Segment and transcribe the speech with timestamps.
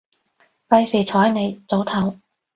[0.67, 2.17] 費事睬你，早唞